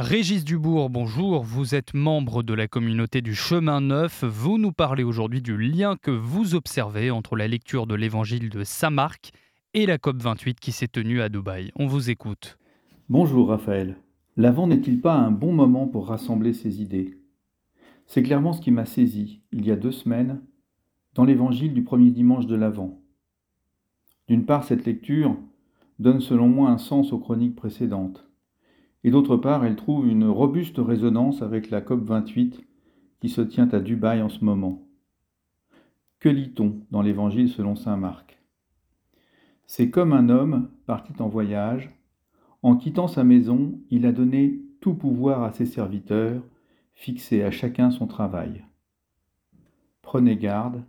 Régis 0.00 0.46
Dubourg, 0.46 0.88
bonjour. 0.88 1.42
Vous 1.42 1.74
êtes 1.74 1.92
membre 1.92 2.42
de 2.42 2.54
la 2.54 2.68
communauté 2.68 3.20
du 3.20 3.34
Chemin 3.34 3.82
Neuf. 3.82 4.24
Vous 4.24 4.56
nous 4.56 4.72
parlez 4.72 5.02
aujourd'hui 5.02 5.42
du 5.42 5.58
lien 5.58 5.94
que 6.00 6.10
vous 6.10 6.54
observez 6.54 7.10
entre 7.10 7.36
la 7.36 7.46
lecture 7.46 7.86
de 7.86 7.94
l'évangile 7.94 8.48
de 8.48 8.64
Saint 8.64 8.88
Marc 8.88 9.30
et 9.74 9.84
la 9.84 9.98
COP28 9.98 10.54
qui 10.54 10.72
s'est 10.72 10.88
tenue 10.88 11.20
à 11.20 11.28
Dubaï. 11.28 11.70
On 11.76 11.86
vous 11.86 12.08
écoute. 12.08 12.56
Bonjour 13.10 13.48
Raphaël. 13.48 13.98
L'Avent 14.38 14.66
n'est-il 14.66 15.02
pas 15.02 15.12
un 15.12 15.30
bon 15.30 15.52
moment 15.52 15.86
pour 15.86 16.06
rassembler 16.08 16.54
ses 16.54 16.80
idées? 16.80 17.18
C'est 18.06 18.22
clairement 18.22 18.54
ce 18.54 18.62
qui 18.62 18.70
m'a 18.70 18.86
saisi, 18.86 19.42
il 19.52 19.66
y 19.66 19.70
a 19.70 19.76
deux 19.76 19.92
semaines, 19.92 20.40
dans 21.12 21.26
l'évangile 21.26 21.74
du 21.74 21.84
premier 21.84 22.10
dimanche 22.10 22.46
de 22.46 22.54
l'Avent. 22.56 23.02
D'une 24.28 24.46
part, 24.46 24.64
cette 24.64 24.86
lecture 24.86 25.36
donne 25.98 26.22
selon 26.22 26.48
moi 26.48 26.70
un 26.70 26.78
sens 26.78 27.12
aux 27.12 27.18
chroniques 27.18 27.54
précédentes 27.54 28.29
et 29.04 29.10
d'autre 29.10 29.36
part, 29.36 29.64
elle 29.64 29.76
trouve 29.76 30.06
une 30.06 30.26
robuste 30.26 30.78
résonance 30.78 31.42
avec 31.42 31.70
la 31.70 31.80
COP28 31.80 32.60
qui 33.20 33.28
se 33.28 33.40
tient 33.40 33.68
à 33.68 33.80
Dubaï 33.80 34.22
en 34.22 34.28
ce 34.28 34.44
moment. 34.44 34.86
Que 36.18 36.28
lit-on 36.28 36.80
dans 36.90 37.02
l'Évangile 37.02 37.48
selon 37.48 37.76
Saint 37.76 37.96
Marc? 37.96 38.38
C'est 39.66 39.90
comme 39.90 40.12
un 40.12 40.28
homme 40.28 40.68
parti 40.86 41.12
en 41.20 41.28
voyage. 41.28 41.90
En 42.62 42.76
quittant 42.76 43.08
sa 43.08 43.24
maison, 43.24 43.80
il 43.90 44.04
a 44.04 44.12
donné 44.12 44.60
tout 44.80 44.94
pouvoir 44.94 45.42
à 45.42 45.52
ses 45.52 45.64
serviteurs, 45.64 46.42
fixé 46.92 47.42
à 47.42 47.50
chacun 47.50 47.90
son 47.90 48.06
travail. 48.06 48.64
Prenez 50.02 50.36
garde, 50.36 50.82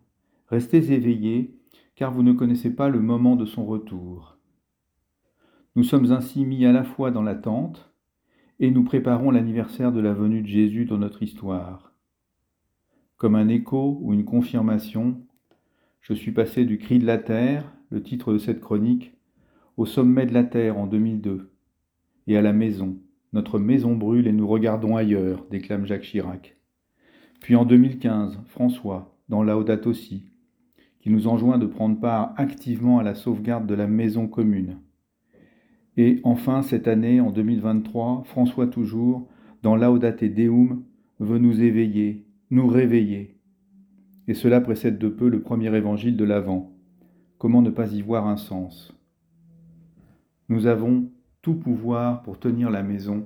restez 0.47 0.91
éveillés, 0.91 1.55
car 1.95 2.11
vous 2.11 2.23
ne 2.23 2.33
connaissez 2.33 2.75
pas 2.75 2.89
le 2.89 2.99
moment 2.99 3.35
de 3.35 3.45
son 3.45 3.65
retour. 3.65 4.37
Nous 5.75 5.83
sommes 5.83 6.11
ainsi 6.11 6.43
mis 6.43 6.65
à 6.65 6.71
la 6.71 6.83
fois 6.83 7.11
dans 7.11 7.21
l'attente, 7.21 7.90
et 8.61 8.69
nous 8.69 8.83
préparons 8.83 9.31
l'anniversaire 9.31 9.91
de 9.91 9.99
la 9.99 10.13
venue 10.13 10.43
de 10.43 10.47
Jésus 10.47 10.85
dans 10.85 10.99
notre 10.99 11.23
histoire. 11.23 11.95
Comme 13.17 13.33
un 13.33 13.47
écho 13.47 13.97
ou 14.01 14.13
une 14.13 14.23
confirmation, 14.23 15.19
je 15.99 16.13
suis 16.13 16.31
passé 16.31 16.63
du 16.63 16.77
cri 16.77 16.99
de 16.99 17.07
la 17.07 17.17
terre, 17.17 17.73
le 17.89 18.03
titre 18.03 18.31
de 18.31 18.37
cette 18.37 18.61
chronique, 18.61 19.15
au 19.77 19.87
sommet 19.87 20.27
de 20.27 20.33
la 20.35 20.43
terre 20.43 20.77
en 20.77 20.85
2002, 20.85 21.49
et 22.27 22.37
à 22.37 22.43
la 22.43 22.53
maison. 22.53 22.99
Notre 23.33 23.57
maison 23.57 23.95
brûle 23.95 24.27
et 24.27 24.31
nous 24.31 24.47
regardons 24.47 24.95
ailleurs, 24.95 25.43
déclame 25.49 25.87
Jacques 25.87 26.03
Chirac. 26.03 26.55
Puis 27.39 27.55
en 27.55 27.65
2015, 27.65 28.41
François, 28.45 29.17
dans 29.27 29.41
Laudato 29.41 29.89
aussi, 29.89 30.31
qui 30.99 31.09
nous 31.09 31.27
enjoint 31.27 31.57
de 31.57 31.65
prendre 31.65 31.99
part 31.99 32.35
activement 32.37 32.99
à 32.99 33.03
la 33.03 33.15
sauvegarde 33.15 33.65
de 33.65 33.73
la 33.73 33.87
maison 33.87 34.27
commune. 34.27 34.77
Et 35.97 36.21
enfin, 36.23 36.61
cette 36.61 36.87
année, 36.87 37.19
en 37.19 37.31
2023, 37.31 38.23
François 38.25 38.67
toujours, 38.67 39.27
dans 39.61 39.75
Laudate 39.75 40.23
Deum, 40.23 40.83
veut 41.19 41.37
nous 41.37 41.61
éveiller, 41.61 42.25
nous 42.49 42.67
réveiller. 42.67 43.37
Et 44.27 44.33
cela 44.33 44.61
précède 44.61 44.97
de 44.97 45.09
peu 45.09 45.27
le 45.27 45.41
premier 45.41 45.75
évangile 45.75 46.15
de 46.15 46.23
l'Avent. 46.23 46.71
Comment 47.37 47.61
ne 47.61 47.69
pas 47.69 47.93
y 47.93 48.01
voir 48.01 48.27
un 48.27 48.37
sens? 48.37 48.97
Nous 50.47 50.67
avons 50.67 51.11
tout 51.41 51.55
pouvoir 51.55 52.21
pour 52.23 52.39
tenir 52.39 52.69
la 52.69 52.83
maison 52.83 53.25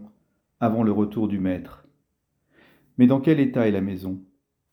avant 0.59 0.83
le 0.83 0.91
retour 0.91 1.27
du 1.27 1.39
Maître. 1.39 1.87
Mais 2.97 3.07
dans 3.07 3.19
quel 3.19 3.39
état 3.39 3.67
est 3.67 3.71
la 3.71 3.81
maison? 3.81 4.21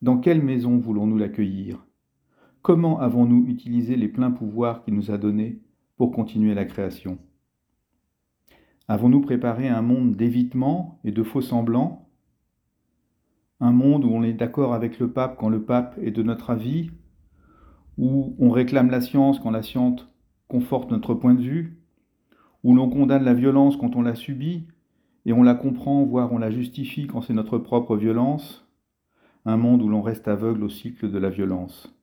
Dans 0.01 0.17
quelle 0.17 0.41
maison 0.41 0.77
voulons-nous 0.77 1.17
l'accueillir? 1.17 1.85
Comment 2.61 2.99
avons-nous 2.99 3.45
utilisé 3.47 3.95
les 3.95 4.07
pleins 4.07 4.31
pouvoirs 4.31 4.83
qu'il 4.83 4.95
nous 4.95 5.11
a 5.11 5.17
donnés 5.17 5.61
pour 5.97 6.11
continuer 6.11 6.53
la 6.53 6.65
création? 6.65 7.17
Avons-nous 8.87 9.21
préparé 9.21 9.69
un 9.69 9.81
monde 9.81 10.15
d'évitement 10.15 10.99
et 11.03 11.11
de 11.11 11.23
faux 11.23 11.41
semblants? 11.41 12.09
Un 13.61 13.71
monde 13.71 14.03
où 14.03 14.09
on 14.09 14.23
est 14.23 14.33
d'accord 14.33 14.73
avec 14.73 14.99
le 14.99 15.11
pape 15.11 15.37
quand 15.37 15.49
le 15.49 15.63
pape 15.63 15.97
est 16.01 16.11
de 16.11 16.21
notre 16.21 16.49
avis 16.49 16.91
Où 17.97 18.35
on 18.39 18.49
réclame 18.49 18.89
la 18.89 18.99
science 18.99 19.39
quand 19.39 19.51
la 19.51 19.63
science 19.63 20.07
conforte 20.49 20.91
notre 20.91 21.13
point 21.13 21.33
de 21.33 21.41
vue 21.41 21.81
Où 22.63 22.75
l'on 22.75 22.89
condamne 22.89 23.23
la 23.23 23.33
violence 23.33 23.77
quand 23.77 23.95
on 23.95 24.01
la 24.01 24.15
subit 24.15 24.67
et 25.25 25.31
on 25.31 25.43
la 25.43 25.55
comprend, 25.55 26.03
voire 26.03 26.33
on 26.33 26.37
la 26.37 26.51
justifie 26.51 27.07
quand 27.07 27.21
c'est 27.21 27.33
notre 27.33 27.57
propre 27.57 27.95
violence. 27.95 28.67
Un 29.45 29.57
monde 29.57 29.81
où 29.81 29.87
l'on 29.87 30.01
reste 30.01 30.27
aveugle 30.27 30.63
au 30.63 30.69
cycle 30.69 31.09
de 31.09 31.17
la 31.17 31.29
violence. 31.29 31.93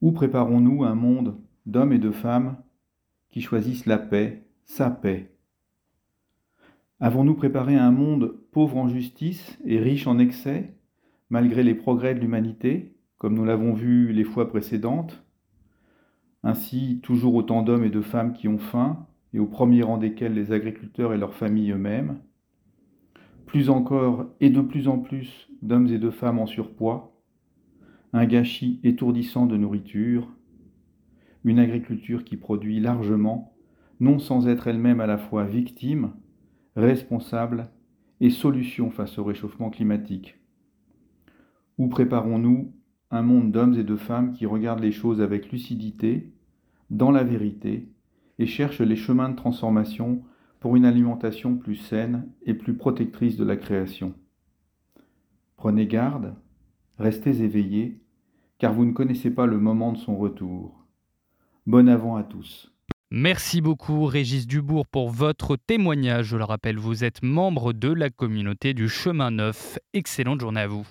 Où 0.00 0.12
préparons-nous 0.12 0.84
un 0.84 0.94
monde 0.94 1.36
d'hommes 1.66 1.92
et 1.92 1.98
de 1.98 2.10
femmes 2.10 2.56
qui 3.28 3.40
choisissent 3.40 3.86
la 3.86 3.98
paix, 3.98 4.46
sa 4.64 4.90
paix? 4.90 5.35
Avons-nous 6.98 7.34
préparé 7.34 7.74
un 7.74 7.90
monde 7.90 8.38
pauvre 8.52 8.78
en 8.78 8.88
justice 8.88 9.58
et 9.66 9.78
riche 9.78 10.06
en 10.06 10.18
excès, 10.18 10.74
malgré 11.28 11.62
les 11.62 11.74
progrès 11.74 12.14
de 12.14 12.20
l'humanité, 12.20 12.96
comme 13.18 13.34
nous 13.34 13.44
l'avons 13.44 13.74
vu 13.74 14.14
les 14.14 14.24
fois 14.24 14.48
précédentes? 14.48 15.22
Ainsi, 16.42 17.00
toujours 17.02 17.34
autant 17.34 17.60
d'hommes 17.60 17.84
et 17.84 17.90
de 17.90 18.00
femmes 18.00 18.32
qui 18.32 18.48
ont 18.48 18.56
faim, 18.56 19.06
et 19.34 19.38
au 19.38 19.44
premier 19.46 19.82
rang 19.82 19.98
desquels 19.98 20.32
les 20.32 20.52
agriculteurs 20.52 21.12
et 21.12 21.18
leurs 21.18 21.34
familles 21.34 21.72
eux-mêmes. 21.72 22.18
Plus 23.44 23.68
encore 23.68 24.30
et 24.40 24.48
de 24.48 24.62
plus 24.62 24.88
en 24.88 24.98
plus 24.98 25.50
d'hommes 25.60 25.88
et 25.88 25.98
de 25.98 26.10
femmes 26.10 26.38
en 26.38 26.46
surpoids, 26.46 27.20
un 28.14 28.24
gâchis 28.24 28.80
étourdissant 28.84 29.44
de 29.44 29.58
nourriture, 29.58 30.32
une 31.44 31.58
agriculture 31.58 32.24
qui 32.24 32.38
produit 32.38 32.80
largement, 32.80 33.54
non 34.00 34.18
sans 34.18 34.48
être 34.48 34.66
elle-même 34.66 35.00
à 35.00 35.06
la 35.06 35.18
fois 35.18 35.44
victime, 35.44 36.12
responsable 36.76 37.70
et 38.20 38.30
solution 38.30 38.90
face 38.90 39.18
au 39.18 39.24
réchauffement 39.24 39.70
climatique 39.70 40.38
Où 41.78 41.88
préparons-nous 41.88 42.72
un 43.10 43.22
monde 43.22 43.50
d'hommes 43.50 43.78
et 43.78 43.84
de 43.84 43.96
femmes 43.96 44.32
qui 44.32 44.46
regardent 44.46 44.82
les 44.82 44.92
choses 44.92 45.20
avec 45.20 45.50
lucidité, 45.50 46.32
dans 46.90 47.10
la 47.10 47.24
vérité, 47.24 47.88
et 48.38 48.46
cherchent 48.46 48.82
les 48.82 48.96
chemins 48.96 49.30
de 49.30 49.36
transformation 49.36 50.22
pour 50.60 50.76
une 50.76 50.84
alimentation 50.84 51.56
plus 51.56 51.76
saine 51.76 52.28
et 52.44 52.54
plus 52.54 52.74
protectrice 52.74 53.36
de 53.36 53.44
la 53.44 53.56
création? 53.56 54.14
Prenez 55.56 55.86
garde, 55.86 56.34
restez 56.98 57.42
éveillés, 57.42 58.02
car 58.58 58.74
vous 58.74 58.84
ne 58.84 58.92
connaissez 58.92 59.30
pas 59.30 59.46
le 59.46 59.58
moment 59.58 59.92
de 59.92 59.98
son 59.98 60.16
retour. 60.16 60.84
Bon 61.66 61.88
avant 61.88 62.16
à 62.16 62.22
tous. 62.22 62.75
Merci 63.12 63.60
beaucoup 63.60 64.04
Régis 64.06 64.48
Dubourg 64.48 64.84
pour 64.84 65.10
votre 65.10 65.56
témoignage. 65.56 66.26
Je 66.26 66.36
le 66.36 66.42
rappelle, 66.42 66.76
vous 66.76 67.04
êtes 67.04 67.22
membre 67.22 67.72
de 67.72 67.92
la 67.92 68.10
communauté 68.10 68.74
du 68.74 68.88
Chemin 68.88 69.30
Neuf. 69.30 69.78
Excellente 69.92 70.40
journée 70.40 70.62
à 70.62 70.66
vous. 70.66 70.86